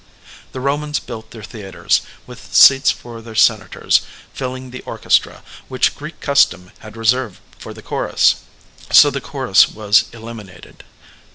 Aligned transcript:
The 0.51 0.59
Romans 0.59 0.97
built 0.97 1.29
their 1.29 1.43
theatres, 1.43 2.01
with 2.25 2.55
seats 2.55 2.89
for 2.89 3.21
their 3.21 3.35
senators 3.35 4.01
filling 4.33 4.71
the 4.71 4.81
orchestra 4.81 5.43
which 5.67 5.93
Greek 5.95 6.19
cus 6.21 6.43
tom 6.43 6.71
had 6.79 6.97
reserved 6.97 7.37
for 7.59 7.71
the 7.71 7.83
chorus; 7.83 8.37
so 8.91 9.11
the 9.11 9.21
chorus 9.21 9.67
was 9.69 10.05
eliminated. 10.11 10.83